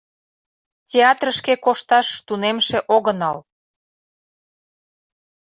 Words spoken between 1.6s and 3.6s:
кошташ тунемше огынал.